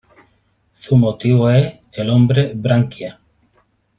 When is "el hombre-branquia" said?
1.91-3.19